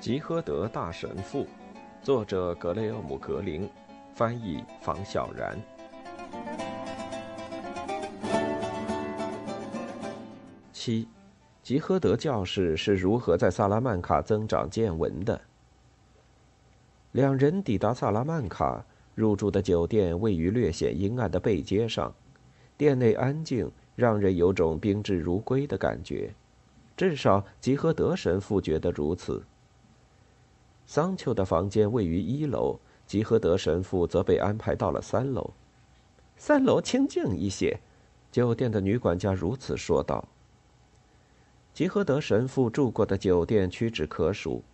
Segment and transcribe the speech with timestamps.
[0.00, 1.46] 吉诃德大神父，
[2.02, 3.68] 作者格雷厄姆·格林，
[4.14, 5.60] 翻译房小然。
[10.72, 11.06] 七，
[11.62, 15.38] 吉诃德教士是如何在萨拉曼卡增长见闻的？
[17.12, 18.82] 两人抵达萨拉曼卡，
[19.14, 22.10] 入住的酒店位于略显阴暗的背街上，
[22.78, 26.32] 店内安静，让人有种宾至如归的感觉，
[26.96, 29.42] 至少吉诃德神父觉得如此。
[30.90, 32.76] 桑丘的房间位于一楼，
[33.06, 35.52] 吉诃德神父则被安排到了三楼。
[36.36, 37.78] 三楼清静一些，
[38.32, 40.26] 酒店的女管家如此说道。
[41.72, 44.64] 吉诃德神父住过的酒店屈指可数，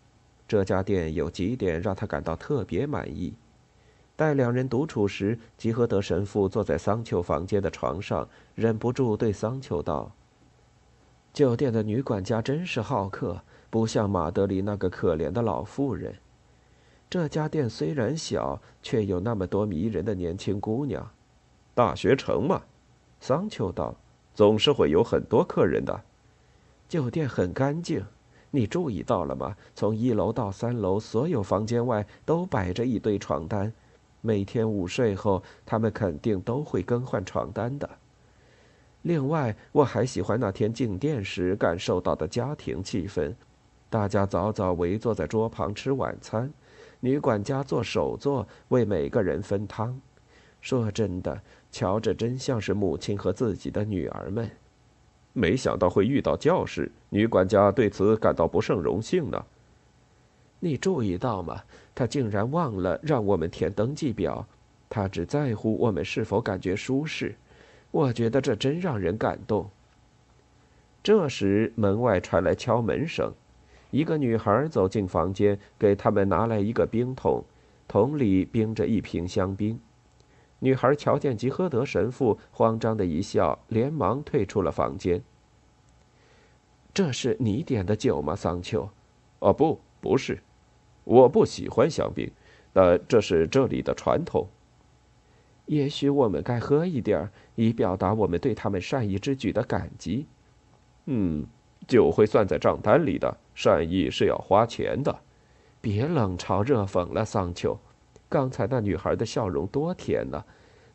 [0.49, 3.35] 这家店有几点让他感到特别满意。
[4.17, 10.11] 待两人独处时，吉诃德神父坐在桑丘房间的床上，忍不住对桑丘道
[11.35, 16.15] ：“酒店的女管家真是好客。”不像马德里那个可怜的老妇人。
[17.09, 21.09] 这家店虽然小，却有那么多迷人的年轻姑娘。
[21.75, 22.63] 大学城嘛，
[23.21, 23.95] 桑丘道，
[24.35, 26.03] 总是会有很多客人的。
[26.89, 28.05] 酒店很干净，
[28.51, 29.57] 你注意到了吗？
[29.75, 33.73] 从一楼到三楼，所有房间外都摆着一堆床单。
[34.21, 37.89] 每天午睡后，他们肯定都会更换床单的。
[39.03, 43.33] 另外，我还喜欢那天进店时感受到的家庭气氛。
[43.89, 46.53] 大家早早围坐在桌旁吃晚餐，
[47.01, 50.01] 女管家做手作，为每个人分汤。
[50.61, 54.51] 说真的，瞧着真像是母亲和自己的女儿们。
[55.33, 59.45] 没想到会遇到教士，女管家对此感到不胜荣幸呢。
[60.59, 61.63] 你注意到吗？
[61.95, 64.45] 她竟然忘了让我们填登记表，
[64.89, 67.35] 她只在乎我们是否感觉舒适。
[67.93, 69.71] 我觉得这真让人感动。
[71.03, 73.33] 这时，门外传来敲门声。
[73.97, 77.43] 一个女孩走进房间，给他们拿来一个冰桶，
[77.89, 79.81] 桶里冰着一瓶香槟。
[80.59, 85.23] 女孩瞧见吉诃德神父，慌张的一笑，连忙退出了房间。
[86.93, 88.87] 这是你点的酒吗，桑丘？
[89.39, 90.43] 哦，不，不是，
[91.05, 92.31] 我不喜欢香槟，
[92.75, 94.47] 但这是这里的传统。
[95.65, 100.27] 也许我们该喝一点以表达我们对他们善意之举的感激。
[101.07, 101.47] 嗯。
[101.87, 105.19] 酒会算在账单里的，善意是要花钱的。
[105.81, 107.77] 别冷嘲热讽了，桑丘。
[108.29, 110.45] 刚才那女孩的笑容多甜呐，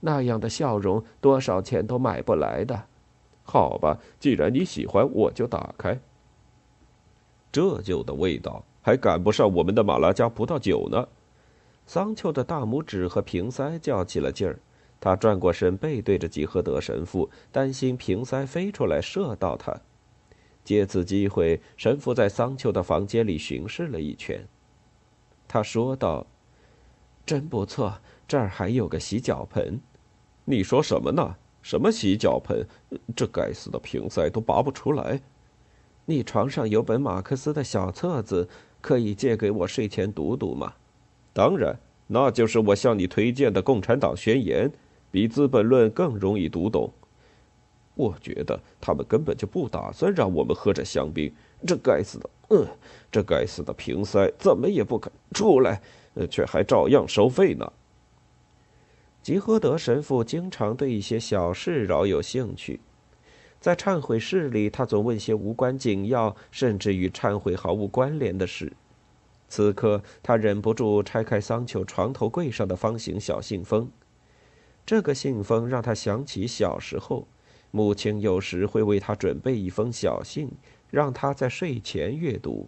[0.01, 2.83] 那样的笑容多少钱都买不来的。
[3.43, 5.99] 好吧，既然你喜欢，我就打开。
[7.51, 11.07] 这酒的味道还赶不上我们的马拉加葡萄酒呢。
[11.87, 14.59] 桑丘的大拇指和瓶塞较起了劲儿，
[14.99, 19.75] 他转过身背对着吉诃德神父，担心瓶塞飞出来射到他。
[20.63, 24.47] 借此机会，神父在桑丘的房间里巡视了一圈。
[25.47, 26.25] 他说道
[27.25, 29.79] ：“真不错，这儿还有个洗脚盆。
[30.45, 31.35] ”“你说什么呢？
[31.61, 32.65] 什么洗脚盆？
[33.15, 35.19] 这该死的瓶塞都拔不出来。
[36.05, 38.47] ”“你床上有本马克思的小册子，
[38.81, 40.73] 可以借给我睡前读读吗
[41.33, 44.69] ？”“当然，那就是我向你推荐的《共产党宣言》，
[45.11, 46.91] 比《资本论》更容易读懂。”
[48.01, 51.31] 我觉得他们根本就不打算让我们喝这香槟。
[51.67, 52.67] 这该死的，嗯，
[53.11, 55.79] 这该死的瓶塞怎么也不肯出来，
[56.27, 57.71] 却还照样收费呢。
[59.21, 62.79] 吉诃德神父经常对一些小事饶有兴趣，
[63.59, 68.73] 在忏悔室里，他总问些无关紧要，甚至与忏悔毫无关联的事。
[69.47, 73.91] 此刻，他忍不住拆开桑丘床头柜上的方形小信封，
[74.83, 77.27] 这个信封让他想起小时候。
[77.71, 80.51] 母亲有时会为他准备一封小信，
[80.89, 82.67] 让他在睡前阅读。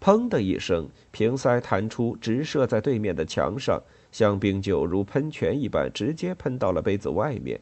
[0.00, 7.60] 砰的一声，瓶塞弹出，直射在对面的墙上，香槟酒如喷泉一般直接喷到了杯子外面。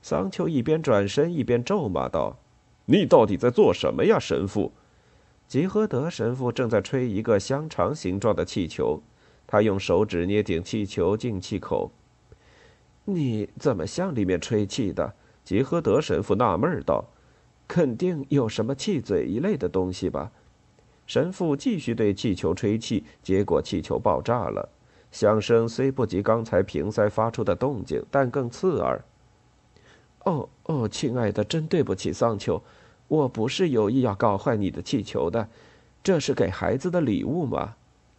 [0.00, 2.38] 桑丘一边转身一边咒骂道
[2.86, 4.72] ：“你到底在做什么呀，神父？”
[5.48, 9.02] 吉诃德神父正在吹一个香肠形状的气球，
[9.46, 11.90] 他用手指捏紧气球进气口。
[13.04, 15.12] 你怎么向里面吹气的？
[15.44, 17.04] 吉诃德神父纳闷道
[17.68, 20.32] ：“肯定有什么气嘴一类的东西吧？”
[21.06, 24.66] 神父继续对气球吹气，结果气球爆炸了，
[25.12, 29.04] 响声虽不及刚才瓶塞发出的动静，但更刺耳。
[30.24, 32.62] 哦哦，亲爱的，真对不起，桑丘，
[33.08, 35.46] 我不是有意要搞坏你的气球的，
[36.02, 37.74] 这是给孩子的礼物吗？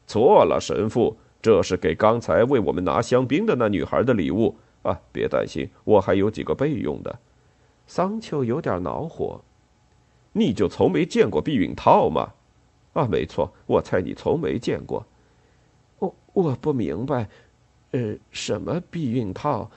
[0.06, 4.56] 错了，神父，这是给刚才为我们拿香槟的那女孩的礼物。
[4.86, 7.20] 啊，别担心，我还有几个备用的。
[7.88, 9.42] 桑丘有点恼火。
[10.34, 12.34] 你就从没见过避孕套吗？
[12.94, 15.06] 啊，没错，我猜你从没见过。
[16.00, 17.30] 我我不明白，
[17.92, 19.72] 呃，什么避孕套？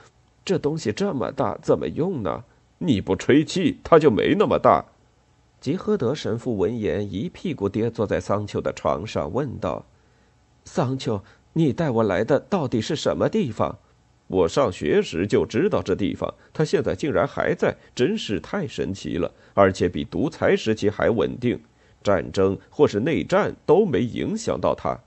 [0.45, 2.43] 这东西这么大，怎么用呢？
[2.77, 4.85] 你不吹气，它就没那么大。
[5.59, 9.85] 吉诃德神父闻言，一屁股跌坐在桑丘的床上，问道
[10.63, 11.21] ：“桑丘，
[11.53, 13.77] 你带我来的到底是什么地方？”
[14.29, 19.31] 我上学时就知道这地方，它现在竟然还在，真是太神奇了！
[19.55, 21.59] 而且比独裁时期还稳定，
[22.03, 24.99] 战争或是内战都没影响到它。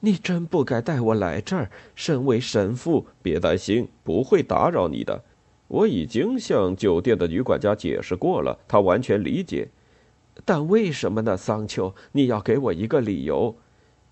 [0.00, 1.70] 你真不该带我来这儿。
[1.94, 5.22] 身为神父，别担心，不会打扰你的。
[5.68, 9.68] 我已经向酒店的女管家解释过了，她完全理解。
[10.46, 11.94] 但为什么呢，桑丘？
[12.12, 13.54] 你要给我一个理由。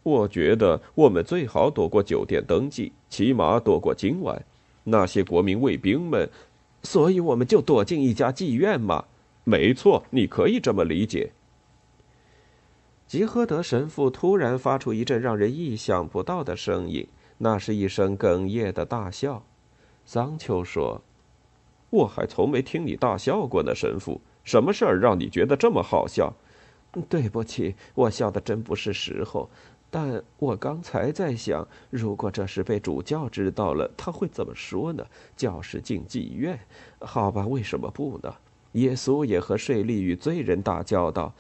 [0.09, 4.43] 我觉得我们最好躲过酒店登记，起码躲过今晚。
[4.85, 6.31] 那些国民卫兵们，
[6.83, 9.05] 所以我们就躲进一家妓院嘛。
[9.45, 11.33] 没错，你可以这么理解。
[13.07, 17.07] 吉诃德神父突然发出一阵让人意想不到的声音，
[17.39, 19.43] 那是一声哽咽的大笑。
[20.07, 21.03] 桑丘说
[21.91, 24.21] ：“我还从没听你大笑过呢，神父。
[24.45, 26.33] 什么事儿让你觉得这么好笑？”
[27.09, 29.51] 对不起，我笑的真不是时候。
[29.91, 35.07] 但我刚才在想，如果这事被主教知道了，他会怎么说呢？
[35.37, 36.59] 教士进妓院，
[37.01, 38.35] 好吧，为什么不呢？
[38.73, 41.33] 耶稣也和税吏与罪人打交道，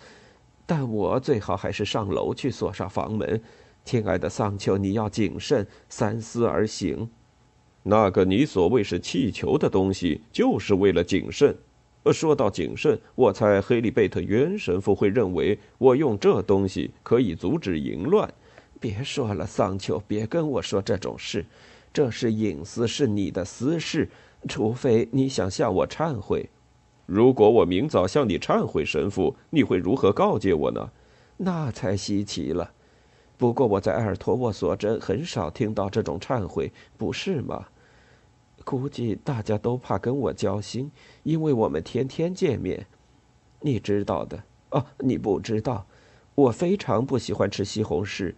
[0.64, 3.40] 但我最好还是上楼去锁上房门。
[3.84, 7.08] 亲爱的桑丘，你要谨慎，三思而行。
[7.82, 11.54] 那个你所谓是气球的东西，就是为了谨慎。
[12.12, 18.32] 说到谨慎，我猜黑利贝特渊神父会认为我用这东西可以阻止淫乱。
[18.80, 21.44] 别说了，桑丘，别跟我说这种事，
[21.92, 24.08] 这是隐私，是你的私事。
[24.48, 26.48] 除非你想向我忏悔。
[27.06, 30.90] 如果我明早向你忏悔，神父，你会如何告诫我呢？
[31.36, 32.70] 那才稀奇了。
[33.36, 37.66] 不过我在埃尔托沃索镇很少听到这种忏悔，不是吗？
[38.64, 40.90] 估计大家都怕跟我交心，
[41.22, 42.86] 因为我们天天见面。
[43.60, 45.86] 你知道的哦，你不知道，
[46.34, 48.34] 我非常不喜欢吃西红柿。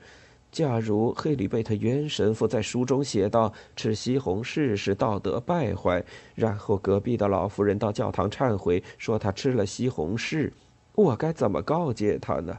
[0.51, 10.51] 假如黑里贝特渊神父在书中写道吃西红柿是道德败坏，然后隔壁的老妇人到教堂忏悔说他吃了西红柿，
[10.95, 12.59] 我该怎么告诫他呢？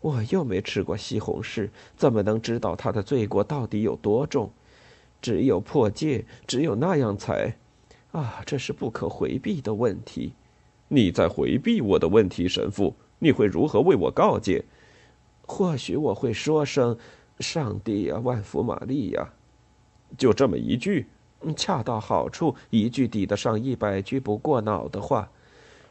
[0.00, 4.52] 我又没吃过西红柿，怎么能知道他的罪过到底有多重？
[5.26, 7.52] 只有破戒，只有那样才，
[8.12, 10.32] 啊，这是不可回避的问题。
[10.86, 12.94] 你在回避我的问题，神父？
[13.18, 14.64] 你会如何为我告诫？
[15.44, 16.96] 或许我会说声
[17.40, 19.28] ：“上帝呀，万福玛利亚。”
[20.16, 21.06] 就这么一句，
[21.56, 25.28] 恰到好处，一句抵得上一百句不过脑的话。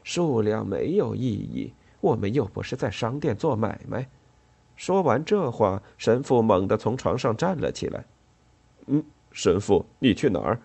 [0.06, 4.08] 数量没有意义，我们又不是在商店做买卖。
[4.78, 8.06] 说完这话，神父猛地从床上站了起来。
[8.86, 9.04] 嗯。
[9.36, 10.58] 神父，你去哪儿？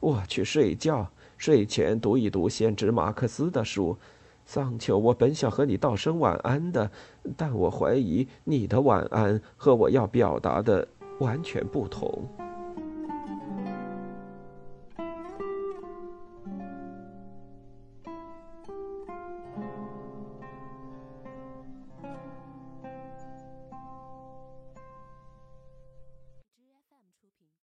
[0.00, 1.10] 我去睡觉。
[1.38, 3.96] 睡前读一读先知马克思的书。
[4.44, 6.90] 桑丘，我本想和你道声晚安的，
[7.38, 10.86] 但我怀疑你的晚安和我要表达的
[11.20, 12.22] 完全不同。